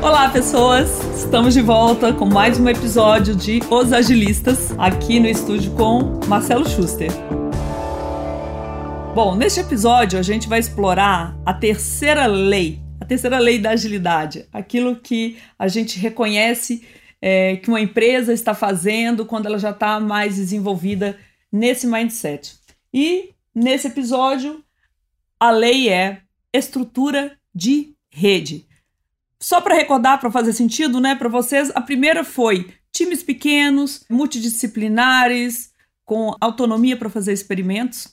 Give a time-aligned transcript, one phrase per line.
[0.00, 0.88] Olá, pessoas!
[1.16, 6.68] Estamos de volta com mais um episódio de Os Agilistas, aqui no estúdio com Marcelo
[6.68, 7.10] Schuster.
[9.12, 14.46] Bom, neste episódio a gente vai explorar a terceira lei, a terceira lei da agilidade,
[14.52, 16.86] aquilo que a gente reconhece
[17.20, 21.18] é, que uma empresa está fazendo quando ela já está mais desenvolvida
[21.50, 22.54] nesse mindset.
[22.94, 24.62] E nesse episódio,
[25.40, 26.20] a lei é
[26.54, 28.67] estrutura de rede.
[29.40, 35.72] Só para recordar, para fazer sentido, né, para vocês, a primeira foi times pequenos, multidisciplinares,
[36.04, 38.08] com autonomia para fazer experimentos.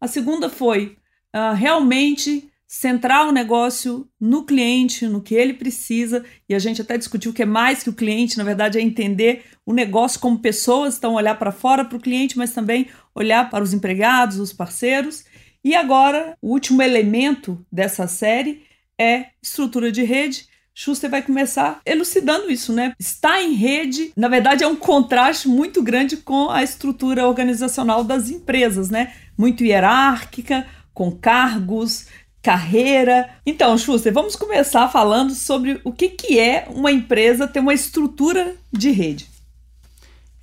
[0.00, 0.96] A segunda foi
[1.34, 6.98] uh, realmente centrar o negócio no cliente, no que ele precisa, e a gente até
[6.98, 10.98] discutiu que é mais que o cliente, na verdade, é entender o negócio como pessoas,
[10.98, 15.24] então olhar para fora para o cliente, mas também olhar para os empregados, os parceiros.
[15.64, 18.62] E agora, o último elemento dessa série
[19.00, 20.46] é estrutura de rede.
[20.80, 22.94] Schuster vai começar elucidando isso, né?
[23.00, 28.30] Estar em rede, na verdade, é um contraste muito grande com a estrutura organizacional das
[28.30, 29.12] empresas, né?
[29.36, 32.06] Muito hierárquica, com cargos,
[32.40, 33.28] carreira.
[33.44, 38.54] Então, Schuster, vamos começar falando sobre o que, que é uma empresa ter uma estrutura
[38.72, 39.28] de rede.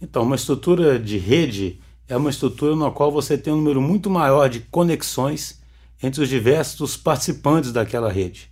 [0.01, 1.79] Então, uma estrutura de rede
[2.09, 5.61] é uma estrutura na qual você tem um número muito maior de conexões
[6.03, 8.49] entre os diversos participantes daquela rede,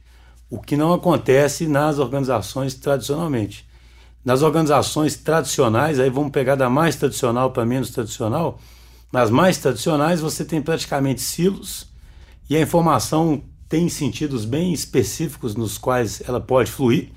[0.54, 3.68] o que não acontece nas organizações tradicionalmente.
[4.24, 8.60] Nas organizações tradicionais, aí vamos pegar da mais tradicional para menos tradicional,
[9.12, 11.88] nas mais tradicionais você tem praticamente silos
[12.48, 17.10] e a informação tem sentidos bem específicos nos quais ela pode fluir,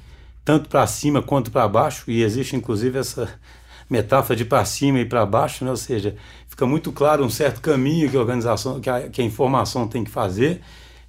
[0.43, 3.29] tanto para cima quanto para baixo, e existe inclusive essa
[3.89, 5.71] metáfora de para cima e para baixo, né?
[5.71, 6.17] ou seja,
[6.49, 10.03] fica muito claro um certo caminho que a organização, que a, que a informação tem
[10.03, 10.63] que fazer,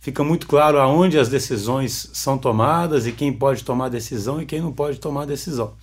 [0.08, 4.62] fica muito claro aonde as decisões são tomadas e quem pode tomar decisão e quem
[4.62, 5.74] não pode tomar decisão.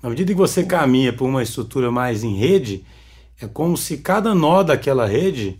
[0.00, 2.84] Na medida que você caminha por uma estrutura mais em rede,
[3.42, 5.58] é como se cada nó daquela rede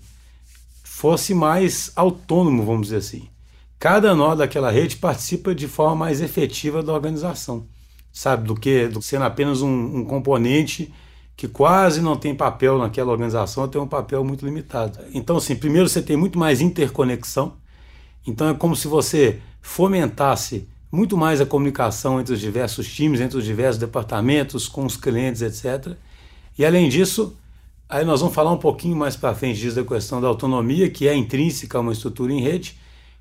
[0.84, 3.28] fosse mais autônomo, vamos dizer assim.
[3.76, 7.66] Cada nó daquela rede participa de forma mais efetiva da organização,
[8.12, 8.46] sabe?
[8.46, 10.94] Do que do sendo apenas um, um componente
[11.36, 15.00] que quase não tem papel naquela organização, tem um papel muito limitado.
[15.12, 17.58] Então, assim, primeiro você tem muito mais interconexão,
[18.26, 23.38] então é como se você fomentasse muito mais a comunicação entre os diversos times, entre
[23.38, 25.96] os diversos departamentos, com os clientes, etc.
[26.58, 27.36] E além disso,
[27.90, 31.08] Aí nós vamos falar um pouquinho mais para frente disso da questão da autonomia, que
[31.08, 32.78] é intrínseca a uma estrutura em rede.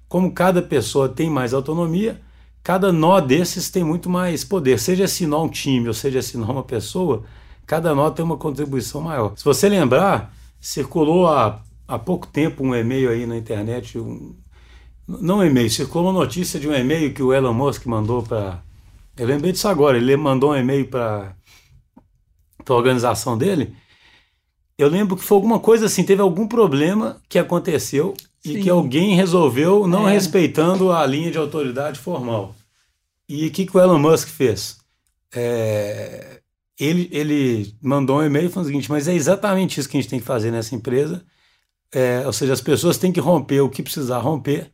[0.07, 2.21] Como cada pessoa tem mais autonomia,
[2.61, 4.79] cada nó desses tem muito mais poder.
[4.79, 7.23] Seja assinar um time ou seja assinar uma pessoa,
[7.66, 9.33] cada nó tem uma contribuição maior.
[9.35, 10.31] Se você lembrar,
[10.61, 14.35] circulou há, há pouco tempo um e-mail aí na internet, um,
[15.20, 18.62] não um e-mail, circulou uma notícia de um e-mail que o Elon Musk mandou para.
[19.18, 21.36] Eu lembrei disso agora, ele mandou um e-mail para
[22.68, 23.75] a organização dele
[24.80, 28.53] eu lembro que foi alguma coisa assim, teve algum problema que aconteceu Sim.
[28.53, 30.14] e que alguém resolveu não é.
[30.14, 32.56] respeitando a linha de autoridade formal.
[33.28, 34.78] E o que, que o Elon Musk fez?
[35.36, 36.40] É,
[36.80, 40.09] ele, ele mandou um e-mail falando o seguinte: mas é exatamente isso que a gente
[40.09, 41.26] tem que fazer nessa empresa.
[41.94, 44.72] É, ou seja, as pessoas têm que romper o que precisar romper,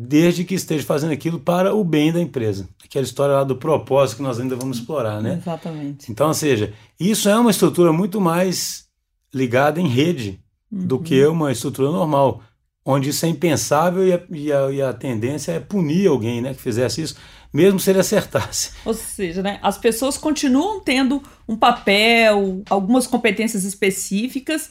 [0.00, 2.68] desde que esteja fazendo aquilo para o bem da empresa.
[2.84, 5.40] Aquela história lá do propósito que nós ainda vamos explorar, né?
[5.42, 6.12] Exatamente.
[6.12, 8.86] Então, ou seja, isso é uma estrutura muito mais
[9.34, 10.86] ligada em rede uhum.
[10.86, 12.40] do que uma estrutura normal,
[12.84, 16.54] onde isso é impensável e a, e, a, e a, tendência é punir alguém né,
[16.54, 17.16] que fizesse isso,
[17.52, 18.70] mesmo se ele acertasse.
[18.86, 24.70] Ou seja, né, as pessoas continuam tendo um papel, algumas competências específicas,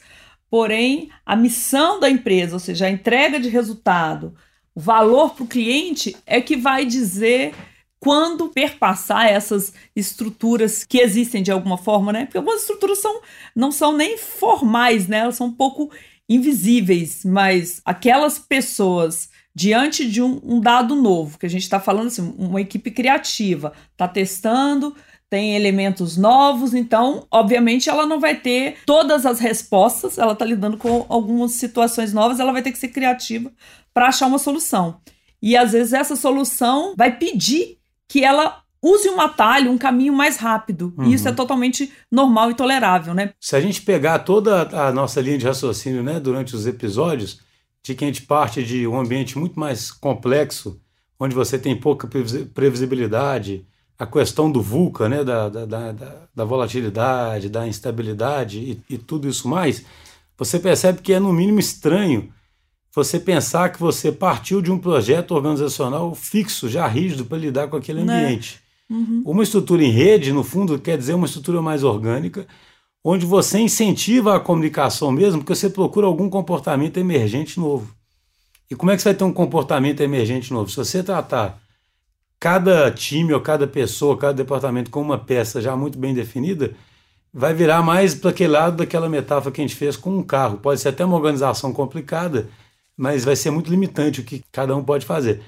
[0.49, 4.33] porém a missão da empresa, ou seja, a entrega de resultado,
[4.77, 7.51] o valor para o cliente é que vai dizer
[7.99, 12.25] quando perpassar essas estruturas que existem de alguma forma, né?
[12.25, 13.19] Porque algumas estruturas são,
[13.55, 15.17] não são nem formais, né?
[15.17, 15.89] Elas são um pouco
[16.29, 22.09] invisíveis, mas aquelas pessoas diante de um, um dado novo, que a gente está falando
[22.09, 24.95] assim, uma equipe criativa, está testando,
[25.29, 30.77] tem elementos novos, então, obviamente, ela não vai ter todas as respostas, ela está lidando
[30.77, 33.51] com algumas situações novas, ela vai ter que ser criativa
[33.93, 35.01] para achar uma solução.
[35.41, 37.77] E às vezes essa solução vai pedir
[38.07, 40.93] que ela use um atalho, um caminho mais rápido.
[40.97, 41.05] Uhum.
[41.05, 41.35] E isso é uhum.
[41.35, 43.33] totalmente normal e tolerável, né?
[43.39, 47.41] Se a gente pegar toda a nossa linha de raciocínio, né, durante os episódios,
[47.83, 50.79] de que a gente parte de um ambiente muito mais complexo,
[51.19, 52.07] onde você tem pouca
[52.53, 53.65] previsibilidade,
[53.99, 55.91] a questão do VUCA, né, da, da, da,
[56.35, 59.83] da volatilidade, da instabilidade e, e tudo isso mais,
[60.37, 62.31] você percebe que é no mínimo estranho
[62.93, 67.75] você pensar que você partiu de um projeto organizacional fixo, já rígido, para lidar com
[67.75, 68.25] aquele né?
[68.25, 68.59] ambiente.
[68.89, 69.21] Uhum.
[69.25, 72.47] Uma estrutura em rede, no fundo, quer dizer uma estrutura mais orgânica,
[73.03, 77.93] onde você incentiva a comunicação mesmo, porque você procura algum comportamento emergente novo.
[78.69, 80.69] E como é que você vai ter um comportamento emergente novo?
[80.69, 81.61] Se você tratar
[82.39, 86.71] cada time ou cada pessoa, cada departamento com uma peça já muito bem definida,
[87.33, 90.57] vai virar mais para aquele lado daquela metáfora que a gente fez com um carro.
[90.57, 92.47] Pode ser até uma organização complicada,
[92.95, 95.41] mas vai ser muito limitante o que cada um pode fazer.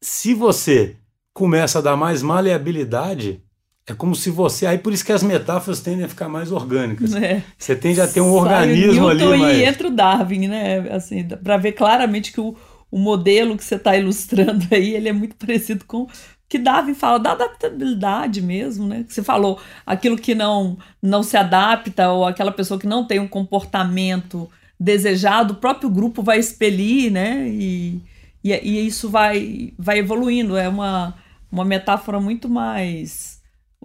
[0.00, 0.96] Se você
[1.32, 3.42] começa a dar mais maleabilidade,
[3.86, 4.66] é como se você.
[4.66, 7.14] Aí por isso que as metáforas tendem a ficar mais orgânicas.
[7.14, 7.42] É.
[7.58, 9.24] Você tende a ter um Sai organismo ali.
[9.24, 9.58] mais...
[9.58, 10.78] E entra o Darwin, né?
[10.90, 12.56] Assim, para ver claramente que o,
[12.92, 16.06] o modelo que você está ilustrando aí, ele é muito parecido com
[16.46, 19.06] que Darwin fala da adaptabilidade mesmo, né?
[19.08, 23.26] Você falou aquilo que não não se adapta ou aquela pessoa que não tem um
[23.26, 27.48] comportamento desejado, o próprio grupo vai expelir, né?
[27.48, 28.02] E,
[28.44, 30.54] e, e isso vai vai evoluindo.
[30.54, 31.14] É uma,
[31.50, 33.31] uma metáfora muito mais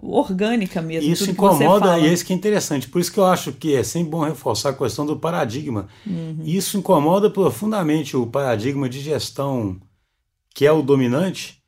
[0.00, 1.10] orgânica mesmo.
[1.10, 2.88] Isso incomoda, e é isso que é interessante.
[2.88, 5.88] Por isso que eu acho que é sempre bom reforçar a questão do paradigma.
[6.06, 6.38] Uhum.
[6.44, 9.76] Isso incomoda profundamente o paradigma de gestão
[10.54, 11.62] que é o dominante,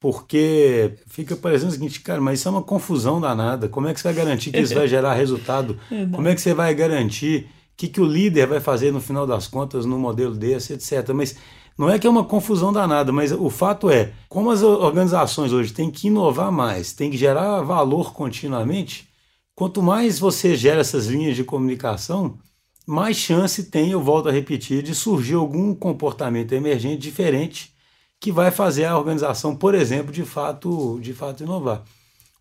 [0.00, 3.68] porque fica parecendo o seguinte, cara, mas isso é uma confusão danada.
[3.68, 5.78] Como é que você vai garantir que isso vai gerar resultado?
[6.12, 9.26] Como é que você vai garantir o que, que o líder vai fazer no final
[9.26, 11.10] das contas no modelo desse, etc.
[11.14, 11.36] Mas
[11.76, 15.72] não é que é uma confusão danada, mas o fato é, como as organizações hoje
[15.72, 19.08] têm que inovar mais, têm que gerar valor continuamente,
[19.54, 22.38] quanto mais você gera essas linhas de comunicação,
[22.86, 27.74] mais chance tem, eu volto a repetir, de surgir algum comportamento emergente diferente
[28.20, 31.82] que vai fazer a organização, por exemplo, de fato, de fato inovar.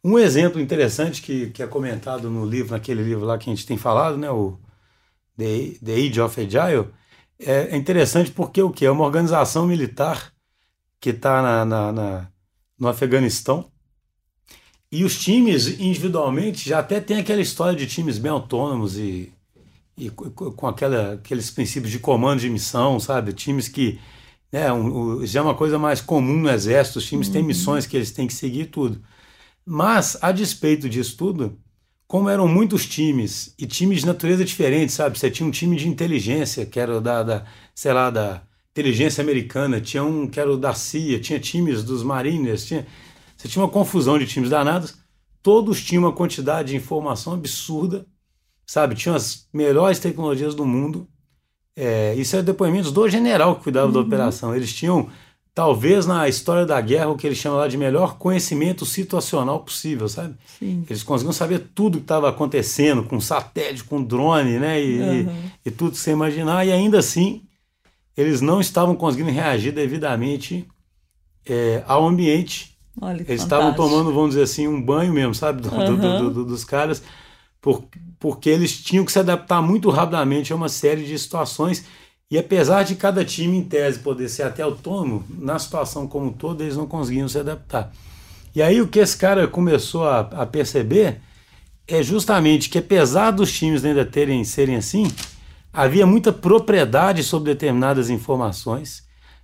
[0.04, 3.66] Um exemplo interessante que, que é comentado no livro, naquele livro lá que a gente
[3.66, 4.60] tem falado, né, o
[5.38, 6.90] The, The Age of Agile,
[7.46, 8.86] é, é interessante porque o que?
[8.86, 10.34] É uma organização militar
[11.00, 12.28] que está na, na, na,
[12.80, 13.72] no Afeganistão
[14.92, 19.34] e os times individualmente já até tem aquela história de times bem autônomos e,
[19.98, 23.34] e com aquela, aqueles princípios de comando de missão, sabe?
[23.34, 24.00] Times que
[24.52, 27.34] né, um, já é uma coisa mais comum no exército, os times uhum.
[27.34, 29.02] têm missões que eles têm que seguir tudo.
[29.66, 31.58] Mas, a despeito disso tudo,
[32.14, 35.18] como eram muitos times, e times de natureza diferente, sabe?
[35.18, 39.82] Você tinha um time de inteligência, que era da, da sei lá, da inteligência americana,
[39.82, 42.86] tinha um que era o da CIA, tinha times dos Mariners, tinha,
[43.36, 44.94] você tinha uma confusão de times danados,
[45.42, 48.06] todos tinham uma quantidade de informação absurda,
[48.64, 48.94] sabe?
[48.94, 51.08] Tinham as melhores tecnologias do mundo,
[51.76, 53.94] é, isso é depoimentos do general que cuidava uhum.
[53.94, 54.56] da operação.
[54.56, 55.10] Eles tinham,
[55.54, 60.10] talvez na história da guerra, o que eles chamam lá de melhor conhecimento situacional possível,
[60.10, 60.36] sabe?
[60.60, 60.84] Sim.
[60.90, 64.84] Eles conseguiam saber tudo que estava acontecendo com satélite, com drone, né?
[64.84, 65.20] E, uhum.
[65.66, 67.44] e, e, tudo que você imaginar, e ainda assim
[68.16, 70.68] eles não estavam conseguindo reagir devidamente
[71.46, 72.78] é, ao ambiente.
[73.02, 73.44] Olha, eles fantástico.
[73.44, 75.62] estavam tomando, vamos dizer assim, um banho mesmo, sabe?
[75.62, 75.96] Do, uhum.
[75.96, 77.04] do, do, dos caras
[77.60, 77.86] por,
[78.20, 81.86] porque eles tinham que se adaptar muito rapidamente a uma série de situações.
[82.34, 86.56] E apesar de cada time, em tese, poder ser até autônomo, na situação como um
[86.60, 87.94] eles não conseguiam se adaptar.
[88.56, 91.22] E aí o que esse cara começou a, a perceber
[91.88, 95.12] é justamente que, apesar dos times ainda terem serem assim,
[95.72, 99.04] havia muita propriedade sobre determinadas informações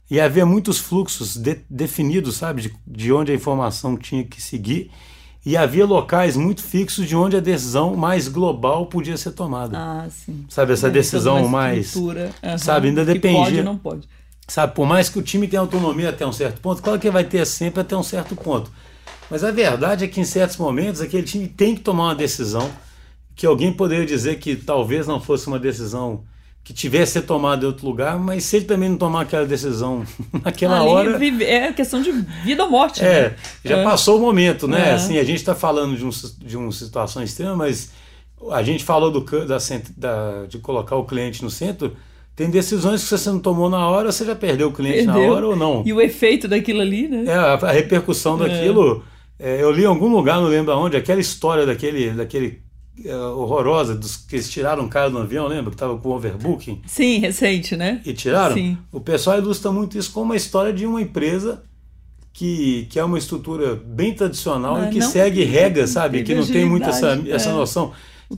[0.09, 4.89] e havia muitos fluxos de, definidos, sabe, de, de onde a informação tinha que seguir
[5.45, 9.77] e havia locais muito fixos de onde a decisão mais global podia ser tomada.
[9.77, 10.45] Ah, sim.
[10.49, 11.95] Sabe, essa é, decisão mais.
[11.95, 12.13] Uhum.
[12.57, 13.43] Sabe, ainda dependia.
[13.43, 14.09] Pode não pode.
[14.47, 17.23] Sabe, por mais que o time tenha autonomia até um certo ponto, claro que vai
[17.23, 18.71] ter sempre até um certo ponto.
[19.29, 22.69] Mas a verdade é que em certos momentos aquele time tem que tomar uma decisão
[23.35, 26.23] que alguém poderia dizer que talvez não fosse uma decisão
[26.63, 30.05] que tivesse ser tomado em outro lugar, mas se ele também não tomar aquela decisão
[30.43, 31.43] naquela Ali, hora.
[31.43, 32.11] É questão de
[32.43, 33.03] vida ou morte.
[33.03, 33.35] É, né?
[33.65, 33.83] já é.
[33.83, 34.89] passou o momento, né?
[34.89, 34.93] É.
[34.93, 37.91] Assim, a gente está falando de, um, de uma situação extrema, mas
[38.51, 39.57] a gente falou do, da,
[39.97, 41.95] da, de colocar o cliente no centro.
[42.35, 45.13] Tem decisões que você não tomou na hora, você já perdeu o cliente perdeu.
[45.13, 45.83] na hora ou não.
[45.85, 47.25] E o efeito daquilo ali, né?
[47.25, 48.47] É, a, a repercussão é.
[48.47, 49.03] daquilo.
[49.37, 52.61] É, eu li em algum lugar, não lembro aonde, aquela história daquele, daquele
[53.05, 55.71] é, horrorosa dos que eles tiraram um cara do avião, lembra?
[55.71, 56.81] Que estava com overbooking.
[56.85, 58.01] Sim, recente, né?
[58.05, 58.55] E tiraram?
[58.55, 58.77] Sim.
[58.91, 61.63] O pessoal ilustra muito isso como uma história de uma empresa
[62.33, 66.23] que, que é uma estrutura bem tradicional Mas e que segue regras, sabe?
[66.23, 67.53] Que não tem muito essa, essa é.
[67.53, 67.91] noção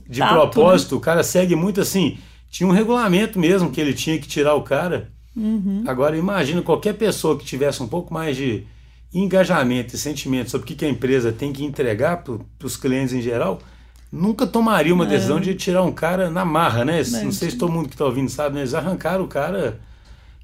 [0.08, 0.94] de tato, propósito.
[0.94, 0.98] Né?
[0.98, 2.18] O cara segue muito assim.
[2.50, 5.10] Tinha um regulamento mesmo que ele tinha que tirar o cara.
[5.36, 5.84] Uhum.
[5.86, 8.66] Agora, imagina qualquer pessoa que tivesse um pouco mais de
[9.14, 13.14] engajamento e sentimento sobre o que, que a empresa tem que entregar para os clientes
[13.14, 13.60] em geral
[14.12, 15.40] nunca tomaria uma decisão é.
[15.40, 16.98] de tirar um cara na marra, né?
[17.24, 18.60] Não sei se todo mundo que está ouvindo sabe, né?
[18.60, 19.80] Eles arrancaram o cara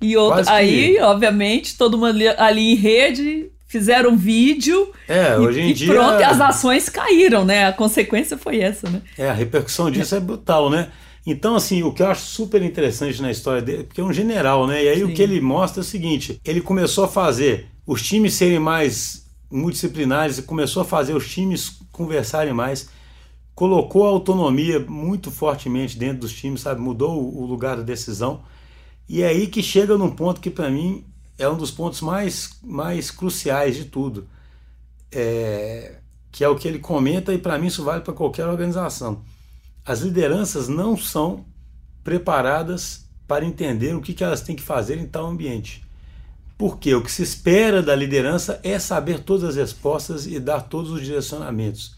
[0.00, 5.34] E outro, que- aí, obviamente, todo mundo ali, ali em rede fizeram um vídeo É,
[5.34, 5.92] e, hoje em e dia.
[5.92, 7.66] pronto, e as ações caíram, né?
[7.66, 9.02] A consequência foi essa, né?
[9.18, 10.88] É, a repercussão disso é brutal, né?
[11.26, 14.66] Então, assim, o que eu acho super interessante na história dele, porque é um general,
[14.66, 14.82] né?
[14.82, 15.14] E aí o Sim.
[15.14, 20.40] que ele mostra é o seguinte: ele começou a fazer os times serem mais multidisciplinares,
[20.40, 22.88] começou a fazer os times conversarem mais,
[23.58, 26.80] colocou a autonomia muito fortemente dentro dos times, sabe?
[26.80, 28.44] Mudou o lugar da decisão.
[29.08, 31.04] E é aí que chega num ponto que, para mim,
[31.36, 34.28] é um dos pontos mais, mais cruciais de tudo.
[35.10, 35.96] É,
[36.30, 39.24] que é o que ele comenta, e para mim isso vale para qualquer organização.
[39.84, 41.44] As lideranças não são
[42.04, 45.84] preparadas para entender o que, que elas têm que fazer em tal ambiente.
[46.56, 50.92] Porque o que se espera da liderança é saber todas as respostas e dar todos
[50.92, 51.97] os direcionamentos.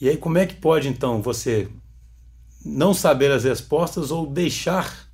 [0.00, 1.68] E aí, como é que pode então você
[2.64, 5.08] não saber as respostas ou deixar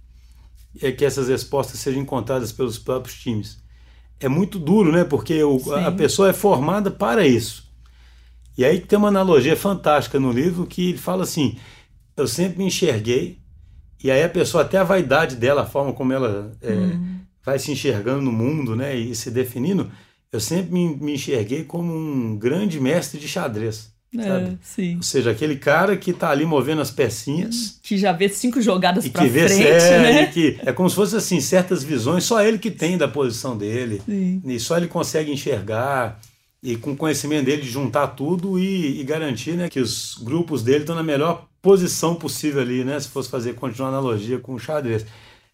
[0.81, 3.59] é, que essas respostas sejam encontradas pelos próprios times?
[4.21, 5.05] É muito duro, né?
[5.05, 7.67] Porque o- a pessoa é formada para isso.
[8.57, 11.59] E aí tem uma analogia fantástica no livro que ele fala assim:
[12.17, 13.41] eu sempre me enxerguei,
[14.03, 17.21] e aí a pessoa, até a vaidade dela, a forma como ela é, Hum.
[17.45, 19.91] vai se enxergando no mundo né, e se definindo,
[20.33, 23.95] eu sempre me, me enxerguei como um grande mestre de xadrez.
[24.15, 24.59] Sabe?
[24.79, 24.97] É.
[24.97, 29.05] Ou seja, aquele cara que está ali movendo as pecinhas Que já vê cinco jogadas
[29.05, 30.27] e vê frente, sério, né?
[30.27, 34.01] que é como se fosse assim, certas visões só ele que tem da posição dele.
[34.07, 34.41] Sim.
[34.45, 36.21] E só ele consegue enxergar
[36.63, 40.63] e com o conhecimento dele de juntar tudo e, e garantir né, que os grupos
[40.63, 42.99] dele estão na melhor posição possível ali, né?
[42.99, 45.05] Se fosse fazer continuar a analogia com o xadrez.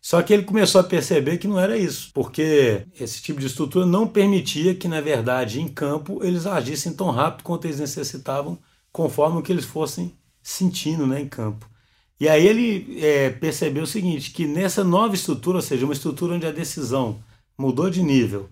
[0.02, 3.86] Só que ele começou a perceber que não era isso, porque esse tipo de estrutura
[3.86, 8.58] não permitia que, na verdade, em campo, eles agissem tão rápido quanto eles necessitavam,
[8.90, 11.70] conforme o que eles fossem sentindo né, em campo.
[12.18, 16.34] E aí ele é, percebeu o seguinte, que nessa nova estrutura, ou seja, uma estrutura
[16.34, 17.22] onde a decisão
[17.56, 18.50] mudou de nível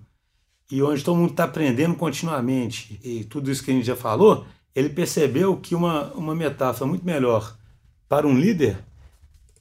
[0.70, 4.46] e onde todo mundo está aprendendo continuamente e tudo isso que a gente já falou,
[4.72, 7.56] ele percebeu que uma, uma metáfora muito melhor
[8.08, 8.78] para um líder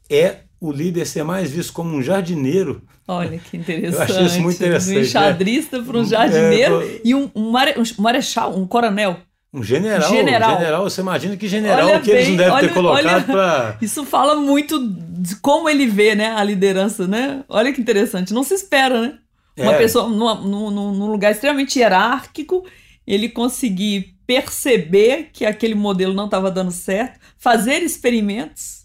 [0.08, 4.10] é o líder ser mais visto como um jardineiro Olha que interessante.
[4.12, 7.50] Eu achei isso muito interessante, Um enxadrista para um É, jardineiro tô- e um, um
[7.52, 9.18] mare- um marechal, um coronel.
[9.52, 10.58] Um general, General.
[10.60, 10.84] general.
[10.84, 13.78] você imagina que general Olha que eles não bem, devem olha- ter colocado para.
[13.82, 17.44] Isso fala muito de como ele vê, né, a liderança, né?
[17.50, 18.32] Olha que interessante.
[18.32, 19.14] Não se espera, né?
[19.58, 19.78] Uma É.
[19.80, 22.64] pessoa numa- num, num- num lugar extremamente hierárquico,
[23.08, 28.79] ele conseguir perceber que aquele modelo não estava dando certo, fazer experimentos.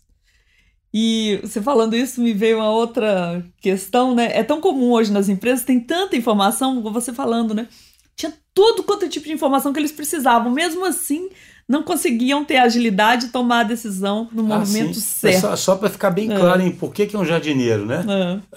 [0.96, 4.30] E você falando isso me veio uma outra questão, né?
[4.32, 7.66] É tão comum hoje nas empresas, tem tanta informação, você falando, né?
[8.14, 10.52] Tinha todo quanto é tipo de informação que eles precisavam.
[10.52, 11.28] Mesmo assim,
[11.68, 15.00] não conseguiam ter agilidade e tomar a decisão no Ah, momento sim.
[15.00, 15.40] certo.
[15.40, 16.38] Só, só para ficar bem É.
[16.38, 18.04] claro em por que, que é um jardineiro, né?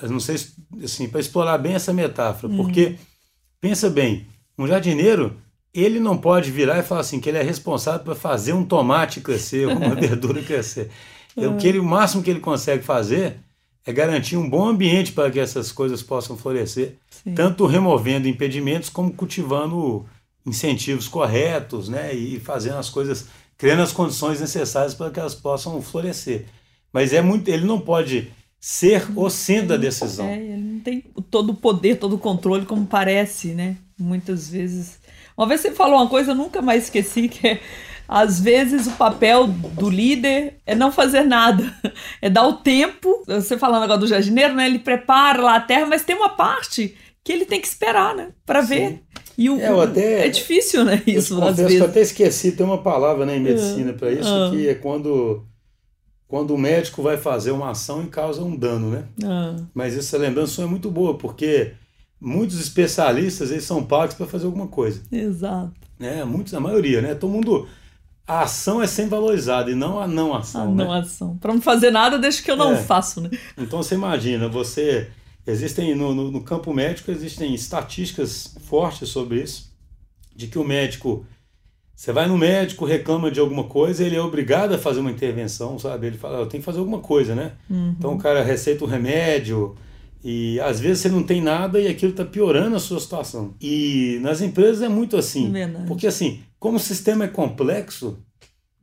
[0.03, 0.07] É.
[0.07, 0.53] Não sei, se-
[0.83, 2.57] assim, para explorar bem essa metáfora, Hum.
[2.57, 2.97] porque
[3.59, 4.27] pensa bem,
[4.59, 5.35] um jardineiro
[5.73, 9.21] ele não pode virar e falar assim que ele é responsável por fazer um tomate
[9.21, 10.91] crescer, uma verdura crescer.
[11.37, 11.47] É.
[11.47, 13.37] O que ele, o máximo que ele consegue fazer
[13.85, 17.33] é garantir um bom ambiente para que essas coisas possam florescer, Sim.
[17.33, 20.05] tanto removendo impedimentos como cultivando
[20.45, 23.27] incentivos corretos, né, e fazendo as coisas,
[23.57, 26.45] criando as condições necessárias para que elas possam florescer.
[26.91, 28.29] Mas é muito, ele não pode
[28.59, 30.25] ser o centro da decisão.
[30.25, 33.77] É, ele não tem todo o poder, todo o controle, como parece, né?
[33.97, 34.99] Muitas vezes.
[35.37, 37.61] Uma vez você falou uma coisa, eu nunca mais esqueci, que é
[38.07, 41.63] às vezes o papel do líder é não fazer nada,
[42.21, 43.23] é dar o tempo.
[43.27, 44.65] Você falando agora do jardineiro, né?
[44.65, 48.29] Ele prepara lá a terra, mas tem uma parte que ele tem que esperar, né?
[48.45, 49.01] Para ver.
[49.37, 51.03] E o, É, eu até- é difícil, né?
[51.05, 51.81] Eu Isso, às confesso que eu vezes.
[51.89, 54.49] até esqueci, tem uma palavra né, em medicina para isso, Ah.
[54.49, 55.45] que é quando,
[56.27, 59.03] quando o médico vai fazer uma ação e causa um dano, né?
[59.23, 61.73] Ah, Mas essa lembrança é muito boa, porque
[62.19, 65.73] muitos especialistas eles são pagos para fazer alguma coisa, exato.
[65.99, 66.23] né?
[66.25, 67.13] Muitos, a maioria, né?
[67.13, 67.67] Todo mundo
[68.27, 70.99] a ação é sempre valorizada e não a não A ação, não né?
[70.99, 71.37] ação.
[71.37, 72.77] Para não fazer nada, deixa que eu não É.
[72.77, 73.29] faço, né?
[73.57, 75.07] Então você imagina, você
[75.45, 79.71] existem no, no, no campo médico existem estatísticas fortes sobre isso,
[80.35, 81.25] de que o médico
[81.95, 85.79] você vai no médico, reclama de alguma coisa, ele é obrigado a fazer uma intervenção,
[85.79, 86.05] sabe?
[86.07, 87.53] Ele fala, eu tenho que fazer alguma coisa, né?
[87.67, 87.95] Uhum.
[87.97, 89.73] Então o cara receita o remédio
[90.23, 93.55] e às vezes você não tem nada e aquilo está piorando a sua situação.
[93.59, 95.85] E nas empresas é muito assim, Verdade.
[95.87, 98.23] porque assim, como o sistema é complexo,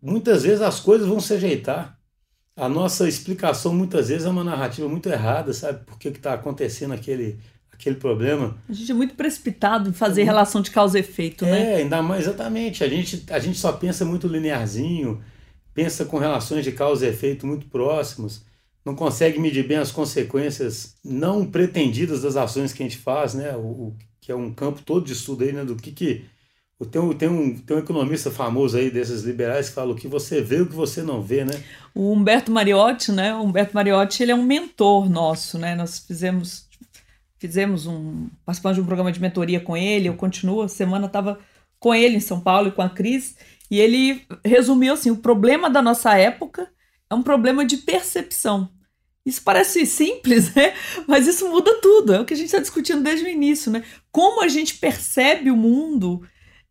[0.00, 1.98] muitas vezes as coisas vão se ajeitar.
[2.56, 5.84] A nossa explicação muitas vezes é uma narrativa muito errada, sabe?
[5.84, 7.40] Por que está acontecendo aquele,
[7.72, 8.56] aquele problema?
[8.68, 11.74] A gente é muito precipitado em fazer relação de causa e efeito, né?
[11.74, 12.84] É, ainda mais exatamente.
[12.84, 15.22] A gente, a gente só pensa muito linearzinho,
[15.74, 18.44] pensa com relações de causa e efeito muito próximos.
[18.84, 23.56] não consegue medir bem as consequências não pretendidas das ações que a gente faz, né?
[23.56, 25.64] O, o que é um campo todo de estudo aí, né?
[25.64, 26.26] Do que que
[26.90, 30.08] tem um, tem, um, tem um economista famoso aí desses liberais que fala o que
[30.08, 31.62] você vê o que você não vê, né?
[31.94, 33.34] O Humberto Mariotti, né?
[33.34, 35.74] O Humberto Mariotti, ele é um mentor nosso, né?
[35.74, 36.68] Nós fizemos
[37.38, 41.38] fizemos um participamos de um programa de mentoria com ele, eu continuo, a semana estava
[41.78, 43.36] com ele em São Paulo e com a Cris,
[43.70, 46.70] e ele resumiu assim, o problema da nossa época
[47.10, 48.70] é um problema de percepção.
[49.24, 50.74] Isso parece simples, né?
[51.06, 52.14] Mas isso muda tudo.
[52.14, 53.82] É o que a gente está discutindo desde o início, né?
[54.10, 56.22] Como a gente percebe o mundo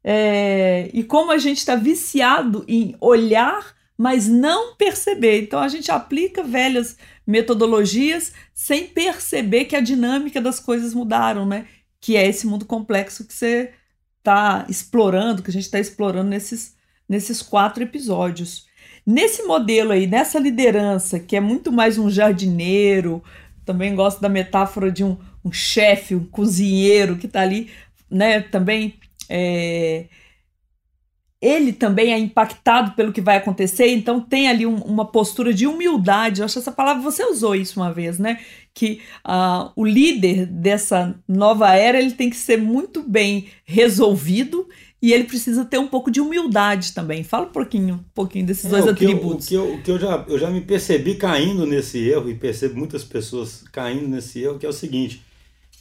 [0.03, 5.43] é, e como a gente está viciado em olhar, mas não perceber.
[5.43, 11.67] Então a gente aplica velhas metodologias sem perceber que a dinâmica das coisas mudaram, né?
[12.01, 13.72] Que é esse mundo complexo que você
[14.19, 16.75] está explorando, que a gente está explorando nesses,
[17.07, 18.67] nesses quatro episódios.
[19.05, 23.24] Nesse modelo aí, nessa liderança, que é muito mais um jardineiro,
[23.65, 27.69] também gosto da metáfora de um, um chefe, um cozinheiro que está ali,
[28.10, 28.98] né, também
[29.36, 30.06] é,
[31.42, 35.66] ele também é impactado pelo que vai acontecer, então tem ali um, uma postura de
[35.66, 36.40] humildade.
[36.40, 38.40] Eu acho essa palavra, você usou isso uma vez, né?
[38.74, 44.70] Que uh, o líder dessa nova era ele tem que ser muito bem resolvido
[45.02, 47.24] e ele precisa ter um pouco de humildade também.
[47.24, 49.52] Fala um pouquinho, um pouquinho desses é, dois atributos.
[49.52, 52.30] Eu, o que, eu, o que eu, já, eu já me percebi caindo nesse erro,
[52.30, 55.22] e percebo muitas pessoas caindo nesse erro, que é o seguinte: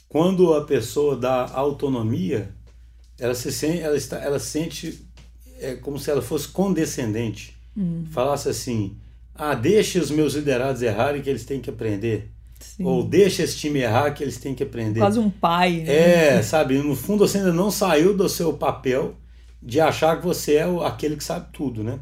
[0.09, 2.53] quando a pessoa dá autonomia,
[3.23, 5.07] ela se sente, ela está, ela sente
[5.59, 7.55] é como se ela fosse condescendente.
[7.75, 8.03] Hum.
[8.11, 8.97] Falasse assim:
[9.33, 12.29] ah, deixe os meus liderados errarem que eles têm que aprender.
[12.59, 12.83] Sim.
[12.85, 14.99] Ou deixa esse time errar que eles têm que aprender.
[14.99, 15.83] Quase um pai.
[15.85, 16.37] Né?
[16.37, 16.77] É, sabe?
[16.77, 19.15] No fundo você ainda não saiu do seu papel
[19.61, 21.99] de achar que você é aquele que sabe tudo, né?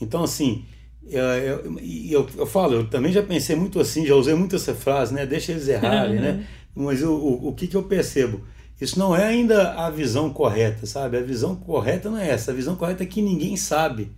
[0.00, 0.64] Então, assim,
[1.08, 4.74] eu, eu, eu, eu, falo, eu também já pensei muito assim, já usei muito essa
[4.74, 5.26] frase, né?
[5.26, 6.46] Deixa eles errarem, né?
[6.74, 8.42] Mas o, o, o que, que eu percebo?
[8.80, 11.18] Isso não é ainda a visão correta, sabe?
[11.18, 12.50] A visão correta não é essa.
[12.50, 14.10] A visão correta é que ninguém sabe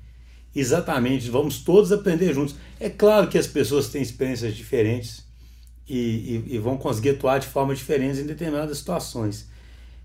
[0.55, 1.31] exatamente.
[1.31, 2.55] Vamos todos aprender juntos.
[2.79, 5.25] É claro que as pessoas têm experiências diferentes
[5.89, 9.49] e, e, e vão conseguir atuar de forma diferente em determinadas situações.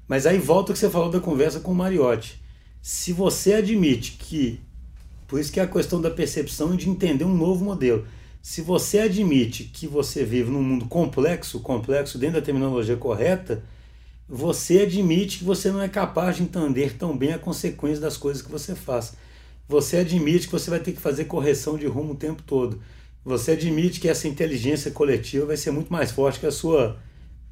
[0.08, 2.41] Mas aí volta o que você falou da conversa com o Mariotti.
[2.82, 4.60] Se você admite que,
[5.27, 8.08] por isso que é a questão da percepção e de entender um novo modelo.
[8.41, 13.62] Se você admite que você vive num mundo complexo, complexo dentro da terminologia correta,
[14.29, 18.41] você admite que você não é capaz de entender tão bem a consequência das coisas
[18.41, 19.13] que você faz.
[19.69, 22.81] Você admite que você vai ter que fazer correção de rumo o tempo todo.
[23.23, 26.97] Você admite que essa inteligência coletiva vai ser muito mais forte que a sua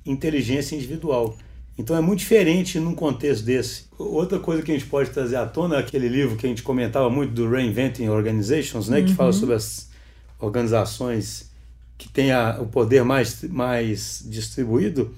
[0.06, 1.38] inteligência individual.
[1.78, 3.86] Então é muito diferente num contexto desse.
[3.98, 6.64] Outra coisa que a gente pode trazer à tona é aquele livro que a gente
[6.64, 9.06] comentava muito do Reinventing Organizations, né, uhum.
[9.06, 9.40] que fala uhum.
[9.40, 9.90] sobre as
[10.40, 11.52] organizações
[11.98, 15.14] que têm a, o poder mais, mais distribuído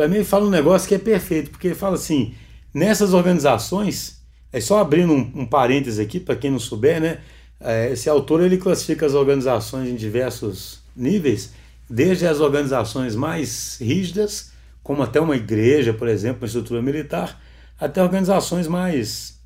[0.00, 2.32] para mim ele fala um negócio que é perfeito, porque ele fala assim,
[2.72, 7.18] nessas organizações, é só abrindo um, um parênteses aqui, para quem não souber, né?
[7.60, 11.52] É, esse autor ele classifica as organizações em diversos níveis,
[11.86, 17.38] desde as organizações mais rígidas, como até uma igreja, por exemplo, uma estrutura militar,
[17.78, 19.38] até organizações mais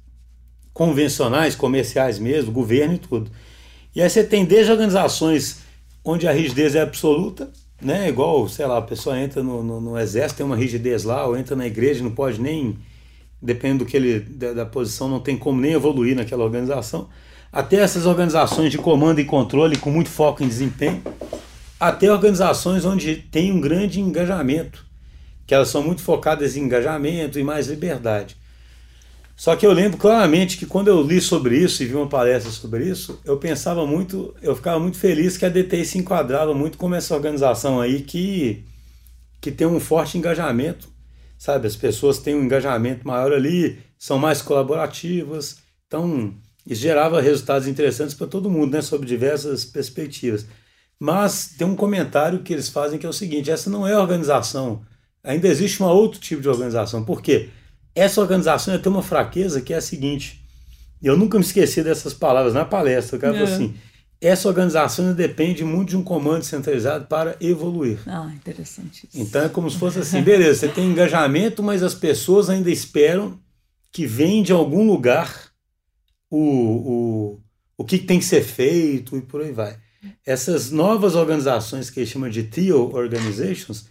[0.72, 3.28] convencionais, comerciais mesmo, governo e tudo.
[3.92, 5.62] E aí você tem desde organizações
[6.04, 7.50] onde a rigidez é absoluta,
[7.84, 8.08] né?
[8.08, 11.36] Igual, sei lá, a pessoa entra no, no, no, exército, tem uma rigidez lá, ou
[11.36, 12.78] entra na igreja, não pode nem,
[13.40, 17.08] dependendo do que ele, da, da, posição, não tem como nem evoluir naquela organização.
[17.52, 21.02] Até essas organizações de comando e controle com muito foco em desempenho,
[21.78, 24.84] até organizações onde tem um grande engajamento,
[25.46, 28.36] que elas são muito focadas em engajamento e mais liberdade.
[29.36, 32.52] Só que eu lembro claramente que quando eu li sobre isso e vi uma palestra
[32.52, 36.78] sobre isso, eu pensava muito, eu ficava muito feliz que a DTI se enquadrava muito
[36.78, 38.64] como essa organização aí que,
[39.40, 40.88] que tem um forte engajamento,
[41.36, 41.66] sabe?
[41.66, 45.56] As pessoas têm um engajamento maior ali, são mais colaborativas,
[45.88, 46.32] então
[46.64, 48.82] isso gerava resultados interessantes para todo mundo, né?
[48.82, 50.46] Sob diversas perspectivas.
[50.98, 54.82] Mas tem um comentário que eles fazem que é o seguinte: essa não é organização,
[55.24, 57.04] ainda existe um outro tipo de organização.
[57.04, 57.50] Por quê?
[57.94, 60.44] Essa organização tem uma fraqueza que é a seguinte.
[61.02, 63.16] Eu nunca me esqueci dessas palavras na palestra.
[63.16, 63.38] O cara é.
[63.38, 63.74] falou assim:
[64.20, 67.98] essa organização depende muito de um comando centralizado para evoluir.
[68.07, 69.07] Ah, interessante.
[69.07, 69.20] Isso.
[69.20, 73.38] Então é como se fosse assim: beleza, você tem engajamento, mas as pessoas ainda esperam
[73.92, 75.50] que venha de algum lugar
[76.30, 77.40] o, o,
[77.78, 79.76] o que tem que ser feito e por aí vai.
[80.26, 83.87] Essas novas organizações que eles chamam de TEO Organizations,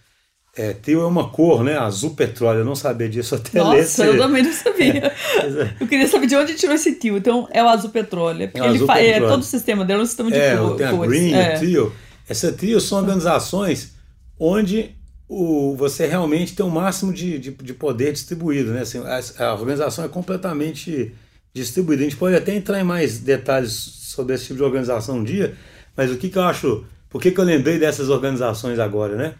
[0.56, 1.78] é, trio é uma cor, né?
[1.78, 2.60] Azul petróleo.
[2.60, 5.12] Eu não sabia disso até Nossa, eu também não sabia.
[5.34, 7.18] É, eu queria saber de onde tirou esse trio.
[7.18, 8.48] Então, é o azul petróleo.
[8.48, 10.86] Porque é ele é, todo o sistema dele é um sistema de é, cor, tem
[10.86, 11.56] a green, é.
[11.56, 11.94] o trio.
[12.30, 13.94] Essa trio são organizações
[14.39, 14.96] onde
[15.28, 18.72] o, você realmente tem o máximo de, de, de poder distribuído.
[18.72, 18.82] Né?
[18.82, 21.13] Assim, a, a, organização é completamente
[21.54, 22.04] distribuída.
[22.04, 25.56] A gente pode até entrar em mais detalhes sobre esse tipo de organização um dia,
[25.98, 26.86] mas o que, que eu acho.
[27.10, 29.36] Por que, que eu lembrei dessas organizações agora, né?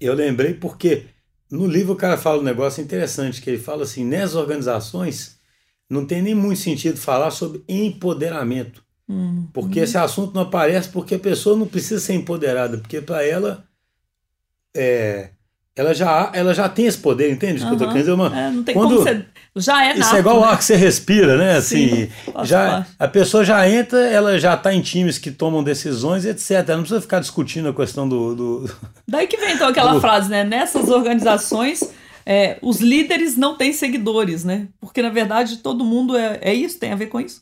[0.00, 1.06] Eu lembrei porque
[1.50, 5.38] no livro o cara fala um negócio interessante, que ele fala assim, nessas organizações
[5.88, 8.84] não tem nem muito sentido falar sobre empoderamento.
[9.08, 9.48] Uhum.
[9.54, 13.66] Porque esse assunto não aparece porque a pessoa não precisa ser empoderada, porque para ela
[14.76, 15.30] é,
[15.78, 17.62] ela já, ela já tem esse poder, entende?
[17.62, 17.68] Uhum.
[17.68, 20.00] Que eu tô querendo dizer, mano, é, não tem quando, como você, já é nato,
[20.00, 20.42] Isso é igual né?
[20.42, 21.56] o ar que você respira, né?
[21.56, 22.08] Assim, Sim,
[22.44, 26.50] já, a pessoa já entra, ela já está em times que tomam decisões, etc.
[26.50, 28.34] Ela não precisa ficar discutindo a questão do.
[28.34, 28.70] do
[29.06, 30.00] Daí que vem então aquela do...
[30.00, 30.42] frase, né?
[30.42, 31.88] Nessas organizações,
[32.26, 34.68] é, os líderes não têm seguidores, né?
[34.80, 37.40] Porque na verdade todo mundo é, é isso, tem a ver com isso.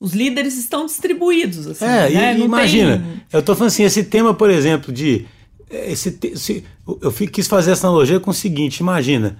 [0.00, 1.66] Os líderes estão distribuídos.
[1.66, 2.38] Assim, é, né?
[2.38, 3.22] e, imagina, tem...
[3.32, 5.26] eu estou falando assim, esse tema, por exemplo, de.
[5.70, 6.64] Esse, esse,
[7.00, 9.38] eu quis fazer essa analogia com o seguinte: imagina,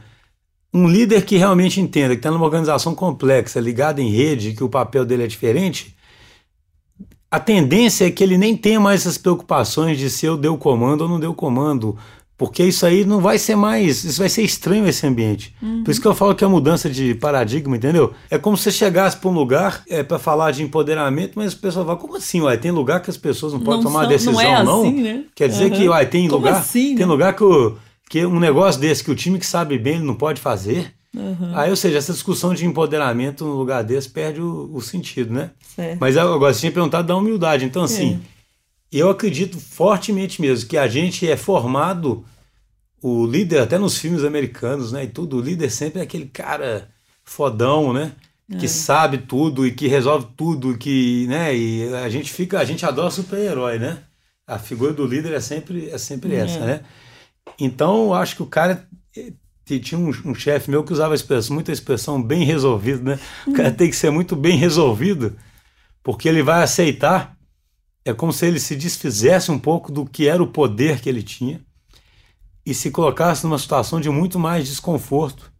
[0.72, 4.68] um líder que realmente entenda que está numa organização complexa, ligada em rede, que o
[4.68, 5.96] papel dele é diferente,
[7.30, 10.56] a tendência é que ele nem tenha mais essas preocupações de se eu dei o
[10.56, 11.96] comando ou não deu comando,
[12.38, 14.05] porque isso aí não vai ser mais.
[14.05, 15.53] Isso vai ser estranho esse ambiente.
[15.61, 15.83] Uhum.
[15.83, 18.14] Por isso que eu falo que é a mudança de paradigma, entendeu?
[18.31, 21.59] É como se você chegasse para um lugar é, para falar de empoderamento, mas o
[21.59, 22.40] pessoal fala, como assim?
[22.40, 24.40] Uai, tem lugar que as pessoas não podem não tomar são, decisão, não?
[24.40, 24.83] É não?
[24.83, 25.24] Assim, né?
[25.35, 25.77] Quer dizer uhum.
[25.77, 26.61] que uai, tem como lugar.
[26.61, 27.07] Assim, tem né?
[27.07, 27.77] lugar que, o,
[28.09, 30.94] que um negócio desse que o time que sabe bem ele não pode fazer.
[31.16, 31.51] Uhum.
[31.55, 35.51] Aí, ou seja, essa discussão de empoderamento no lugar desse perde o, o sentido, né?
[35.74, 35.98] Certo.
[35.98, 37.64] Mas agora você tinha perguntado da humildade.
[37.64, 38.20] Então, assim.
[38.35, 38.38] É
[38.90, 42.24] eu acredito fortemente mesmo que a gente é formado,
[43.03, 45.05] o líder, até nos filmes americanos, né?
[45.05, 46.88] E tudo, o líder sempre é aquele cara
[47.22, 48.12] fodão, né?
[48.59, 48.68] Que é.
[48.68, 51.55] sabe tudo e que resolve tudo, que, né?
[51.55, 53.98] E a gente fica, a gente adora super-herói, né?
[54.46, 56.38] A figura do líder é sempre, é sempre é.
[56.38, 56.81] essa, né?
[57.61, 59.33] Então, eu acho que o cara eh,
[59.79, 63.18] tinha um, um chefe meu que usava expressão, muita expressão bem resolvido, né?
[63.46, 63.74] O cara uhum.
[63.74, 65.37] tem que ser muito bem resolvido,
[66.03, 67.38] porque ele vai aceitar
[68.08, 71.22] é como se ele se desfizesse um pouco do que era o poder que ele
[71.22, 71.60] tinha
[72.64, 75.52] e se colocasse numa situação de muito mais desconforto,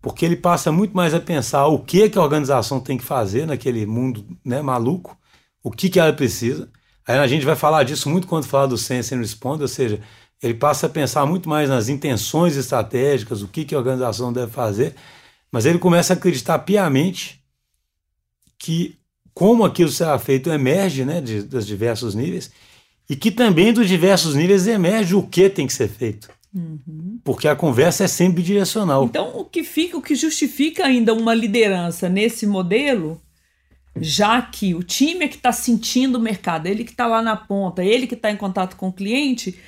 [0.00, 3.46] porque ele passa muito mais a pensar o que, que a organização tem que fazer
[3.46, 5.14] naquele mundo né, maluco,
[5.62, 6.70] o que, que ela precisa.
[7.06, 10.00] Aí a gente vai falar disso muito quando falar do Sense and Respond, ou seja,
[10.42, 14.50] ele passa a pensar muito mais nas intenções estratégicas, o que, que a organização deve
[14.50, 14.94] fazer,
[15.52, 17.44] mas ele começa a acreditar piamente
[18.58, 18.98] que
[19.34, 22.50] como aquilo será feito emerge né, de, dos diversos níveis
[23.10, 26.28] e que também dos diversos níveis emerge o que tem que ser feito.
[26.54, 27.18] Uhum.
[27.24, 29.04] Porque a conversa é sempre direcional.
[29.04, 33.20] Então, o que fica, o que justifica ainda uma liderança nesse modelo,
[34.00, 37.36] já que o time é que está sentindo o mercado, ele que está lá na
[37.36, 39.58] ponta, ele que está em contato com o cliente,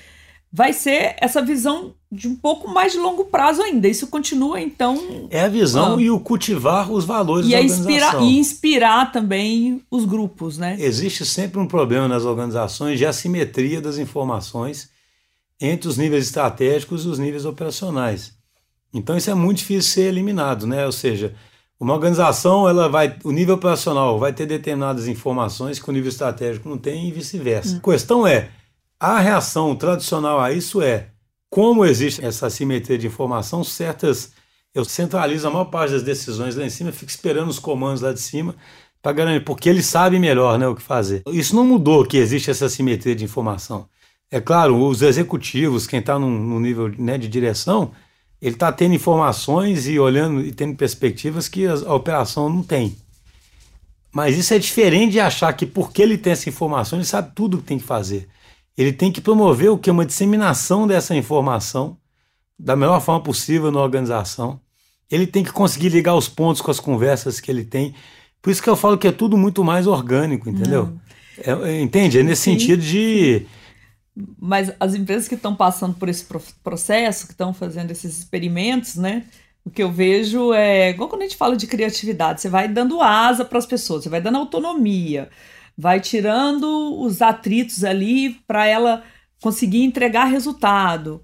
[0.52, 3.88] vai ser essa visão de um pouco mais de longo prazo ainda.
[3.88, 5.28] Isso continua, então.
[5.30, 9.82] É a visão ah, e o cultivar os valores e da inspirar E inspirar também
[9.90, 10.76] os grupos, né?
[10.78, 14.88] Existe sempre um problema nas organizações de assimetria das informações
[15.60, 18.34] entre os níveis estratégicos e os níveis operacionais.
[18.94, 20.86] Então isso é muito difícil ser eliminado, né?
[20.86, 21.34] Ou seja,
[21.78, 26.68] uma organização, ela vai, o nível operacional vai ter determinadas informações que o nível estratégico
[26.68, 27.74] não tem e vice-versa.
[27.74, 27.80] Hum.
[27.82, 28.48] A questão é,
[28.98, 31.08] a reação tradicional a isso é
[31.56, 34.30] como existe essa assimetria de informação, certas.
[34.74, 38.12] Eu centralizo a maior parte das decisões lá em cima, fico esperando os comandos lá
[38.12, 38.54] de cima
[39.00, 41.22] para garantir, porque eles sabem melhor né, o que fazer.
[41.28, 43.88] Isso não mudou que existe essa assimetria de informação.
[44.30, 47.90] É claro, os executivos, quem está no nível né, de direção,
[48.38, 52.94] ele está tendo informações e olhando e tendo perspectivas que a operação não tem.
[54.12, 57.56] Mas isso é diferente de achar que porque ele tem essa informação, ele sabe tudo
[57.56, 58.28] o que tem que fazer.
[58.76, 59.90] Ele tem que promover o que?
[59.90, 61.96] Uma disseminação dessa informação
[62.58, 64.60] da melhor forma possível na organização.
[65.10, 67.94] Ele tem que conseguir ligar os pontos com as conversas que ele tem.
[68.42, 70.92] Por isso que eu falo que é tudo muito mais orgânico, entendeu?
[71.38, 72.18] É, é, entende?
[72.18, 72.58] É nesse Sim.
[72.58, 73.46] sentido de.
[74.38, 76.24] Mas as empresas que estão passando por esse
[76.64, 79.24] processo, que estão fazendo esses experimentos, né?
[79.64, 83.00] O que eu vejo é, igual quando a gente fala de criatividade, você vai dando
[83.02, 85.28] asa para as pessoas, você vai dando autonomia
[85.76, 89.02] vai tirando os atritos ali para ela
[89.42, 91.22] conseguir entregar resultado.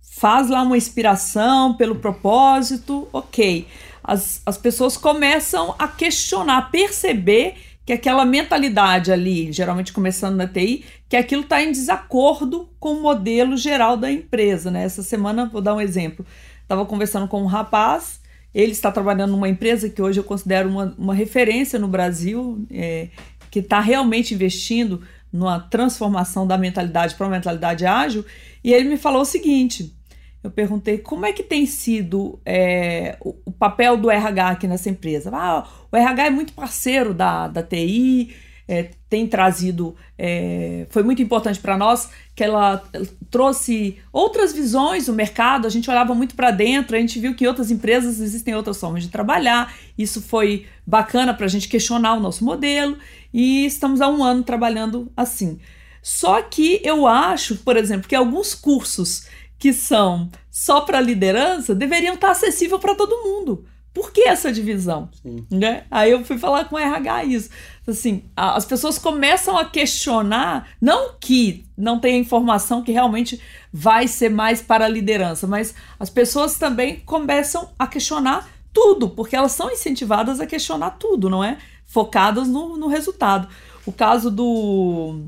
[0.00, 3.66] Faz lá uma inspiração pelo propósito, ok.
[4.02, 10.46] As, as pessoas começam a questionar, a perceber que aquela mentalidade ali, geralmente começando na
[10.46, 14.70] TI, que aquilo está em desacordo com o modelo geral da empresa.
[14.70, 14.84] Né?
[14.84, 16.24] Essa semana, vou dar um exemplo,
[16.62, 18.21] estava conversando com um rapaz
[18.54, 23.08] ele está trabalhando numa empresa que hoje eu considero uma, uma referência no Brasil, é,
[23.50, 28.24] que está realmente investindo numa transformação da mentalidade para uma mentalidade ágil,
[28.62, 29.94] e ele me falou o seguinte:
[30.42, 34.90] eu perguntei como é que tem sido é, o, o, papel do RH aqui nessa
[34.90, 35.30] empresa.
[35.32, 38.34] Ah, o RH é muito parceiro da, da TI,
[38.72, 42.82] é, tem trazido, é, foi muito importante para nós que ela
[43.30, 45.66] trouxe outras visões do mercado.
[45.66, 49.02] A gente olhava muito para dentro, a gente viu que outras empresas existem outras formas
[49.02, 49.74] de trabalhar.
[49.98, 52.96] Isso foi bacana para a gente questionar o nosso modelo
[53.30, 55.60] e estamos há um ano trabalhando assim.
[56.00, 59.26] Só que eu acho, por exemplo, que alguns cursos
[59.58, 63.66] que são só para liderança deveriam estar acessíveis para todo mundo.
[63.92, 65.10] Por que essa divisão?
[65.50, 65.84] Né?
[65.90, 67.50] Aí eu fui falar com o RH isso.
[67.86, 73.40] Assim, as pessoas começam a questionar, não que não tenha informação que realmente
[73.72, 79.34] vai ser mais para a liderança, mas as pessoas também começam a questionar tudo, porque
[79.34, 81.58] elas são incentivadas a questionar tudo, não é?
[81.84, 83.48] Focadas no, no resultado.
[83.84, 85.26] O caso do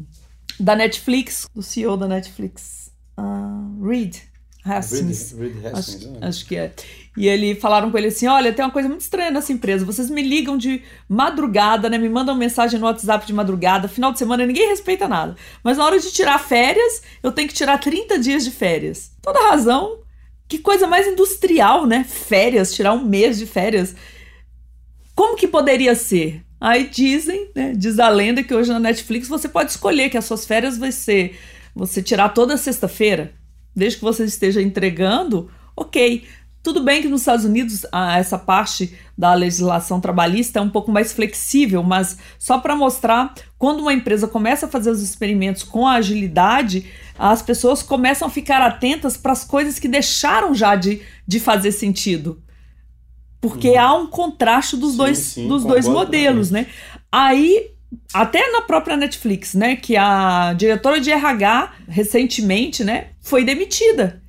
[0.59, 4.17] da Netflix, do CEO da Netflix, uh, Reed
[4.65, 5.33] Hastings.
[5.33, 6.19] Reed, Reed Hastings acho, né?
[6.23, 6.73] acho, que é.
[7.17, 9.85] E ele falaram com ele assim: olha, tem uma coisa muito estranha nessa empresa.
[9.85, 11.97] Vocês me ligam de madrugada, né?
[11.97, 15.37] Me mandam mensagem no WhatsApp de madrugada, final de semana ninguém respeita nada.
[15.63, 19.13] Mas na hora de tirar férias, eu tenho que tirar 30 dias de férias.
[19.23, 19.99] Toda razão.
[20.47, 22.05] Que coisa mais industrial, né?
[22.05, 23.95] Férias, tirar um mês de férias.
[25.15, 26.43] Como que poderia ser?
[26.61, 27.73] Aí dizem, né?
[27.77, 30.93] Diz a lenda que hoje na Netflix você pode escolher que as suas férias vai
[30.93, 31.39] ser
[31.75, 33.35] você tirar toda sexta-feira,
[33.75, 36.25] desde que você esteja entregando, ok.
[36.65, 40.91] Tudo bem que nos Estados Unidos ah, essa parte da legislação trabalhista é um pouco
[40.91, 45.87] mais flexível, mas só para mostrar, quando uma empresa começa a fazer os experimentos com
[45.87, 51.39] agilidade, as pessoas começam a ficar atentas para as coisas que deixaram já de, de
[51.39, 52.43] fazer sentido.
[53.43, 53.81] Porque uhum.
[53.81, 56.67] há um contraste dos sim, dois, sim, dos dois modelos, né?
[57.13, 57.73] Aí
[58.15, 64.24] até na própria Netflix, né, que a diretora de RH recentemente, né, foi demitida.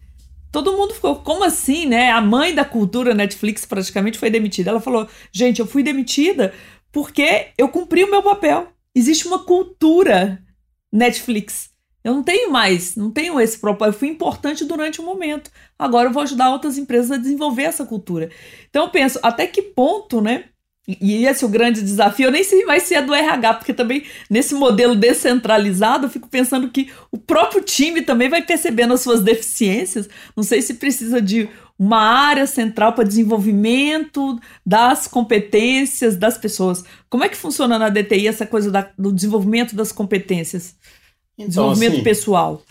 [0.55, 2.11] Todo mundo ficou, como assim, né?
[2.11, 4.69] A mãe da cultura Netflix praticamente foi demitida.
[4.69, 6.53] Ela falou: "Gente, eu fui demitida
[6.93, 8.71] porque eu cumpri o meu papel.
[8.95, 10.41] Existe uma cultura
[10.93, 11.71] Netflix.
[12.01, 13.95] Eu não tenho mais, não tenho esse propósito.
[13.95, 15.51] Eu fui importante durante um momento.
[15.77, 18.29] Agora eu vou ajudar outras empresas a desenvolver essa cultura.
[18.69, 20.45] Então eu penso, até que ponto, né?
[20.87, 22.27] E esse é o grande desafio.
[22.27, 26.27] Eu nem sei mais se é do RH, porque também nesse modelo descentralizado, eu fico
[26.27, 30.07] pensando que o próprio time também vai percebendo as suas deficiências.
[30.35, 36.83] Não sei se precisa de uma área central para desenvolvimento das competências das pessoas.
[37.09, 40.75] Como é que funciona na DTI essa coisa da, do desenvolvimento das competências?
[41.35, 42.63] Então, desenvolvimento assim, pessoal.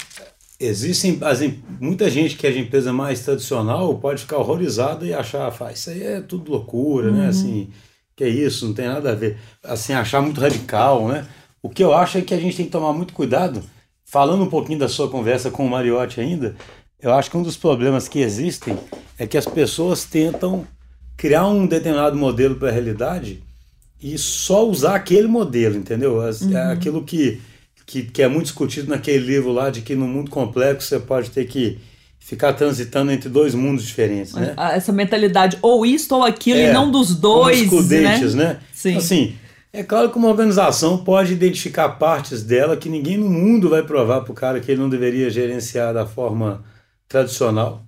[0.59, 5.53] Existem assim, muita gente que é de empresa mais tradicional pode ficar horrorizada e achar,
[5.61, 7.13] ah, isso aí é tudo loucura, né?
[7.13, 7.23] uhum.
[7.25, 7.29] né?
[7.29, 7.71] Assim,
[8.17, 9.39] que é isso, não tem nada a ver.
[9.63, 11.27] Assim, achar muito radical, né?
[11.63, 13.63] O que eu acho é que a gente tem que tomar muito cuidado.
[14.05, 16.55] Falando um pouquinho da sua conversa com o Mariotti ainda,
[17.01, 18.79] eu acho que um dos problemas que existem
[19.19, 20.67] é que as pessoas tentam
[21.17, 23.43] criar um determinado modelo para a realidade
[24.01, 26.21] e só usar aquele modelo, entendeu?
[26.21, 26.57] As, uhum.
[26.71, 27.41] Aquilo que,
[27.87, 31.31] que, que é muito discutido naquele livro lá de que no mundo complexo você pode
[31.31, 31.79] ter que
[32.25, 34.55] ficar transitando entre dois mundos diferentes, né?
[34.73, 38.19] Essa mentalidade ou isto ou aquilo é, e não dos dois, os né?
[38.35, 38.61] né?
[38.73, 38.97] Sim.
[38.97, 39.35] Assim,
[39.71, 44.23] é claro que uma organização pode identificar partes dela que ninguém no mundo vai provar
[44.23, 46.65] para o cara que ele não deveria gerenciar da forma
[47.07, 47.85] tradicional.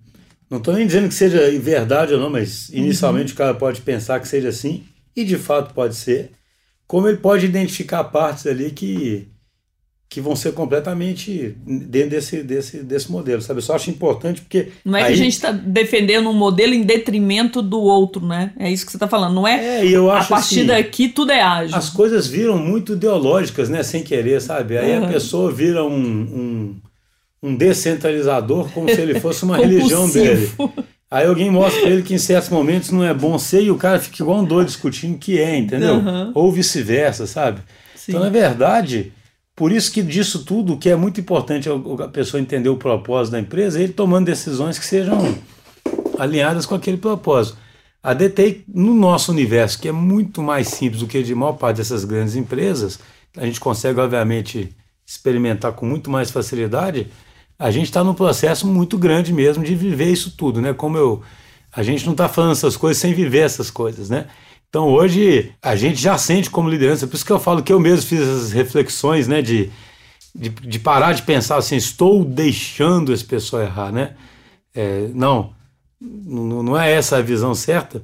[0.51, 3.37] Não estou nem dizendo que seja verdade ou não, mas inicialmente uhum.
[3.37, 4.85] o cara pode pensar que seja assim,
[5.17, 6.33] e de fato pode ser.
[6.87, 9.29] Como ele pode identificar partes ali que
[10.09, 13.59] que vão ser completamente dentro desse, desse, desse modelo, sabe?
[13.59, 14.69] Eu só acho importante porque...
[14.85, 15.07] Não é aí...
[15.09, 18.53] que a gente está defendendo um modelo em detrimento do outro, né?
[18.59, 19.81] É isso que você está falando, não é?
[19.81, 21.77] É, eu acho A partir assim, daqui tudo é ágil.
[21.77, 23.83] As coisas viram muito ideológicas, né?
[23.83, 24.79] Sem querer, sabe?
[24.79, 25.05] Aí uhum.
[25.05, 26.77] a pessoa vira um, um,
[27.43, 30.51] um descentralizador como se ele fosse uma religião dele.
[31.11, 33.77] Aí alguém mostra pra ele que em certos momentos não é bom ser e o
[33.77, 35.97] cara fica igual um doido discutindo que é, entendeu?
[35.97, 36.31] Uhum.
[36.33, 37.61] Ou vice-versa, sabe?
[37.95, 38.13] Sim.
[38.13, 39.13] Então, na verdade
[39.57, 43.41] por isso que disso tudo, que é muito importante a pessoa entender o propósito da
[43.41, 45.35] empresa, ele tomando decisões que sejam
[46.19, 47.57] alinhadas com aquele propósito.
[48.03, 51.79] A DTI, no nosso universo, que é muito mais simples do que de maior parte
[51.79, 53.01] dessas grandes empresas,
[53.35, 57.09] a gente consegue, obviamente, experimentar com muito mais facilidade,
[57.59, 60.75] a gente está num processo muito grande mesmo de viver isso tudo, né?
[60.75, 61.23] Como eu.
[61.73, 64.27] A gente não está falando essas coisas sem viver essas coisas, né?
[64.77, 67.81] Então hoje a gente já sente como liderança, por isso que eu falo que eu
[67.81, 69.71] mesmo fiz essas reflexões, né, de,
[70.35, 74.15] de, de parar de pensar assim, estou deixando esse pessoal errar, né?
[74.75, 75.55] É, não,
[75.99, 78.03] não é essa a visão certa,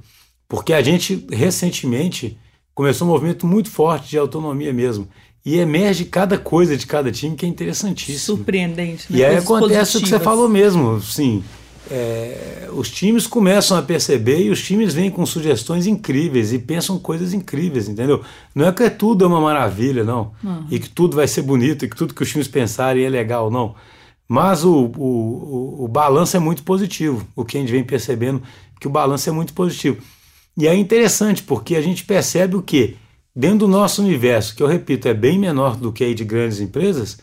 [0.48, 2.38] porque a gente recentemente
[2.74, 5.06] começou um movimento muito forte de autonomia mesmo.
[5.44, 8.38] e emerge cada coisa de cada time que é interessantíssimo.
[8.38, 9.12] Surpreendente.
[9.12, 9.18] Né?
[9.18, 11.44] E aí acontece o que você falou mesmo, sim.
[11.90, 16.99] É, os times começam a perceber e os times vêm com sugestões incríveis e pensam
[16.99, 18.23] coisas incríveis, entendeu?
[18.55, 20.33] Não é que tudo é uma maravilha, não.
[20.42, 20.66] Uhum.
[20.71, 23.51] E que tudo vai ser bonito e que tudo que os times pensarem é legal,
[23.51, 23.75] não.
[24.29, 27.27] Mas o, o, o, o balanço é muito positivo.
[27.37, 28.42] O que a gente vem percebendo
[28.81, 30.03] que o balanço é muito positivo.
[30.57, 32.97] E é interessante porque a gente percebe o que?
[33.35, 36.61] Dentro do nosso universo, que eu repito, é bem menor do que aí de grandes
[36.61, 37.18] empresas,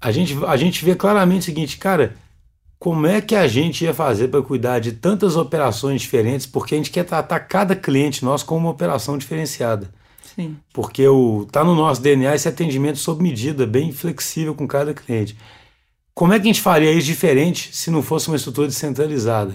[0.00, 2.16] a gente, a gente vê claramente o seguinte, cara,
[2.80, 6.78] como é que a gente ia fazer para cuidar de tantas operações diferentes, porque a
[6.78, 9.90] gente quer tratar cada cliente nosso como uma operação diferenciada.
[10.34, 10.56] Sim.
[10.72, 15.36] Porque o, tá no nosso DNA esse atendimento sob medida, bem flexível com cada cliente.
[16.14, 19.52] Como é que a gente faria isso diferente se não fosse uma estrutura descentralizada?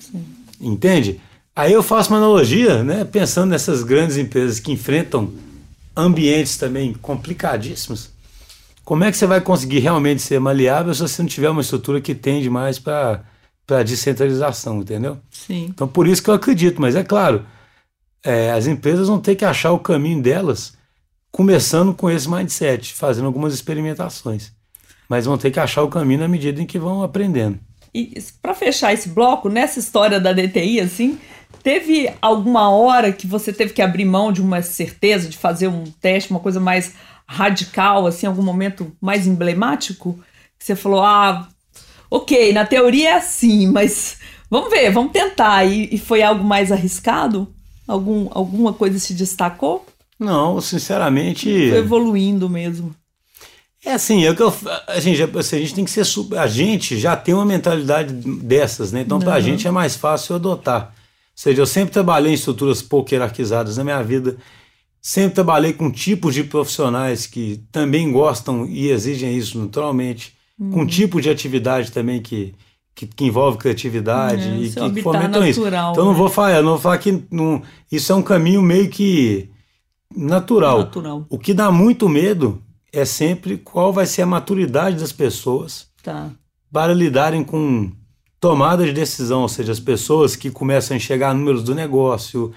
[0.00, 0.24] Sim.
[0.60, 1.20] Entende?
[1.54, 5.32] Aí eu faço uma analogia, né, pensando nessas grandes empresas que enfrentam
[5.96, 8.10] ambientes também complicadíssimos.
[8.84, 12.00] Como é que você vai conseguir realmente ser maleável se você não tiver uma estrutura
[12.00, 13.22] que tende mais para
[13.68, 15.18] a descentralização, entendeu?
[15.30, 15.66] Sim.
[15.70, 17.46] Então por isso que eu acredito, mas é claro,
[18.22, 20.74] é, as empresas vão ter que achar o caminho delas,
[21.32, 24.52] começando com esse mindset, fazendo algumas experimentações.
[25.08, 27.58] Mas vão ter que achar o caminho na medida em que vão aprendendo.
[27.94, 31.18] E para fechar esse bloco, nessa história da DTI, assim,
[31.64, 35.84] Teve alguma hora que você teve que abrir mão de uma certeza, de fazer um
[35.84, 36.92] teste, uma coisa mais
[37.26, 40.18] radical, assim, algum momento mais emblemático?
[40.58, 41.48] Que você falou, ah,
[42.10, 44.18] ok, na teoria é assim, mas
[44.50, 45.64] vamos ver, vamos tentar.
[45.64, 47.52] E, e foi algo mais arriscado?
[47.86, 49.84] Algum, alguma coisa se destacou?
[50.18, 51.48] Não, sinceramente.
[51.70, 52.94] Foi evoluindo mesmo.
[53.84, 54.54] É assim, é que eu,
[54.86, 56.06] a, gente, a gente tem que ser.
[56.38, 59.02] A gente já tem uma mentalidade dessas, né?
[59.02, 60.94] Então, para a gente é mais fácil adotar
[61.34, 64.36] seja, eu sempre trabalhei em estruturas pouco hierarquizadas na minha vida,
[65.04, 70.70] sempre trabalhei com tipos de profissionais que também gostam e exigem isso naturalmente, uhum.
[70.70, 72.54] com tipos de atividade também que,
[72.94, 75.60] que, que envolve criatividade é, e que, que fomentam natural, isso.
[75.60, 76.10] Então né?
[76.10, 77.60] não vou falar, não vou falar que não,
[77.92, 79.50] isso é um caminho meio que
[80.16, 80.78] natural.
[80.78, 81.26] natural.
[81.28, 86.30] O que dá muito medo é sempre qual vai ser a maturidade das pessoas tá.
[86.72, 87.92] para lidarem com
[88.40, 92.54] tomada de decisão, ou seja, as pessoas que começam a enxergar números do negócio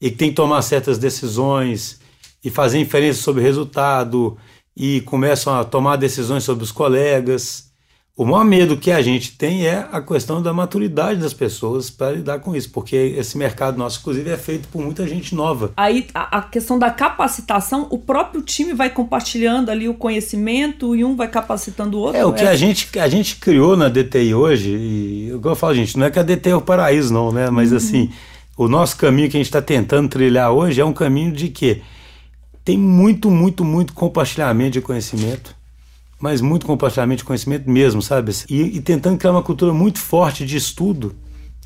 [0.00, 2.00] e que têm que tomar certas decisões
[2.42, 4.36] e fazer inferência sobre o resultado
[4.76, 7.68] e começam a tomar decisões sobre os colegas.
[8.16, 12.12] O maior medo que a gente tem é a questão da maturidade das pessoas para
[12.12, 15.72] lidar com isso, porque esse mercado nosso, inclusive, é feito por muita gente nova.
[15.74, 21.16] Aí a, questão da capacitação, o próprio time vai compartilhando ali o conhecimento e um
[21.16, 22.20] vai capacitando o outro.
[22.20, 22.48] É, o que é.
[22.48, 26.18] a, gente, a gente criou na DTI hoje, e eu falo, gente, não é que
[26.18, 27.48] a DTI é o paraíso, não, né?
[27.48, 27.78] Mas uhum.
[27.78, 28.10] assim,
[28.64, 31.82] o nosso caminho que a gente está tentando trilhar hoje é um caminho de que
[32.64, 35.58] tem muito, muito, muito compartilhamento de conhecimento
[36.20, 38.30] mas muito compartilhamento de conhecimento mesmo, sabe?
[38.50, 41.16] E, e, tentando criar uma cultura muito forte de estudo,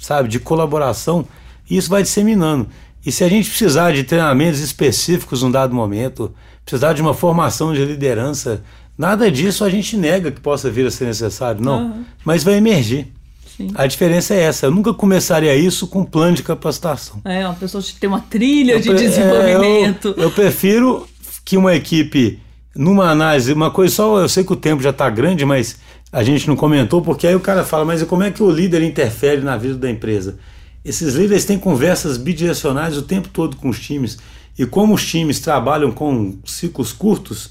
[0.01, 0.29] sabe?
[0.29, 1.27] De colaboração,
[1.69, 2.69] e isso vai disseminando.
[3.05, 6.33] E se a gente precisar de treinamentos específicos num dado momento,
[6.65, 8.63] precisar de uma formação de liderança,
[8.97, 11.89] nada disso a gente nega que possa vir a ser necessário, não.
[11.89, 12.05] Uhum.
[12.25, 13.13] Mas vai emergir.
[13.57, 13.71] Sim.
[13.75, 14.67] A diferença é essa.
[14.67, 17.21] Eu nunca começaria isso com um plano de capacitação.
[17.25, 20.09] É, uma pessoa tem uma trilha eu, de desenvolvimento.
[20.17, 21.07] É, eu, eu prefiro
[21.45, 22.41] que uma equipe
[22.75, 25.79] numa análise, uma coisa só, eu sei que o tempo já está grande, mas
[26.11, 28.83] a gente não comentou, porque aí o cara fala, mas como é que o líder
[28.83, 30.39] interfere na vida da empresa?
[30.85, 34.19] Esses líderes têm conversas bidirecionais o tempo todo com os times,
[34.59, 37.51] e como os times trabalham com ciclos curtos,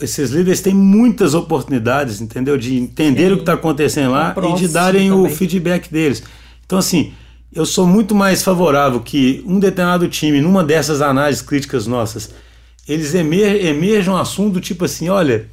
[0.00, 2.56] esses líderes têm muitas oportunidades, entendeu?
[2.56, 5.26] De entender o que está acontecendo lá e de darem também.
[5.26, 6.22] o feedback deles.
[6.64, 7.12] Então, assim,
[7.52, 12.30] eu sou muito mais favorável que um determinado time, numa dessas análises críticas nossas,
[12.88, 15.48] eles emer, emergem um assunto tipo assim, olha,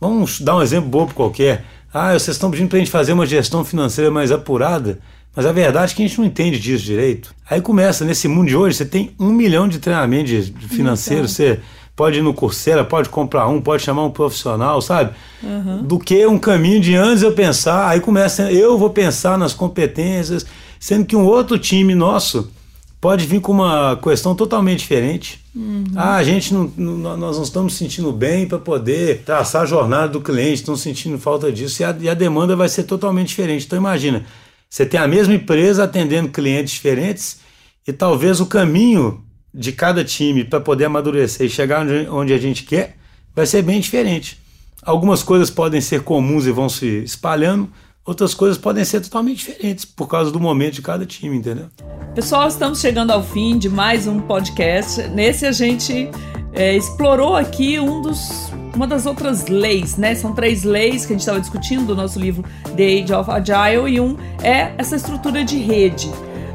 [0.00, 1.64] vamos dar um exemplo bobo qualquer.
[1.92, 4.98] Ah, vocês estão pedindo para a gente fazer uma gestão financeira mais apurada,
[5.34, 7.34] mas a verdade é que a gente não entende disso direito.
[7.48, 11.60] Aí começa, nesse mundo de hoje, você tem um milhão de treinamentos financeiros, você
[11.98, 15.16] pode ir no Coursera, pode comprar um, pode chamar um profissional, sabe?
[15.42, 15.82] Uhum.
[15.82, 20.46] Do que um caminho de antes eu pensar, aí começa, eu vou pensar nas competências,
[20.78, 22.52] sendo que um outro time nosso
[23.00, 25.44] pode vir com uma questão totalmente diferente.
[25.52, 25.86] Uhum.
[25.96, 30.06] Ah, a gente não, não, nós não estamos sentindo bem para poder traçar a jornada
[30.06, 33.66] do cliente, estamos sentindo falta disso e a, e a, demanda vai ser totalmente diferente.
[33.66, 34.24] Então imagina,
[34.70, 37.40] você tem a mesma empresa atendendo clientes diferentes
[37.88, 39.20] e talvez o caminho
[39.58, 42.96] de cada time para poder amadurecer e chegar onde, onde a gente quer
[43.34, 44.38] vai ser bem diferente.
[44.80, 47.68] Algumas coisas podem ser comuns e vão se espalhando,
[48.06, 51.66] outras coisas podem ser totalmente diferentes por causa do momento de cada time, entendeu?
[52.14, 55.02] Pessoal, estamos chegando ao fim de mais um podcast.
[55.08, 56.08] Nesse a gente
[56.52, 60.14] é, explorou aqui um dos, uma das outras leis, né?
[60.14, 62.44] São três leis que a gente estava discutindo do nosso livro
[62.76, 66.08] The Age of Agile e um é essa estrutura de rede.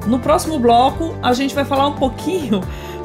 [0.08, 2.62] No próximo bloco, a gente vai falar um pouquinho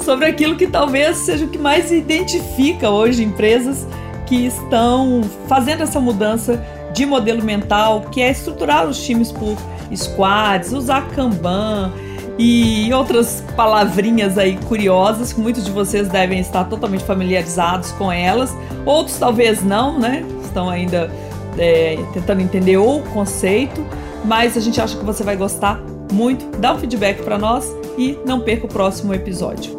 [0.08, 3.86] sobre aquilo que talvez seja o que mais identifica hoje empresas
[4.24, 9.54] que estão fazendo essa mudança de modelo mental, que é estruturar os times por
[9.94, 11.92] squads, usar Kanban
[12.38, 18.56] e outras palavrinhas aí curiosas que muitos de vocês devem estar totalmente familiarizados com elas,
[18.86, 20.24] outros talvez não, né?
[20.42, 21.10] Estão ainda
[21.58, 23.84] é, tentando entender o conceito,
[24.24, 25.78] mas a gente acha que você vai gostar
[26.10, 26.46] muito.
[26.56, 29.77] Dá um feedback para nós e não perca o próximo episódio.